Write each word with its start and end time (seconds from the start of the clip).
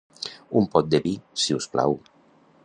Un 0.61 0.67
pot 0.75 0.89
de 0.93 1.01
vi, 1.03 1.13
si 1.43 1.59
us 1.61 1.69
plau. 1.75 1.99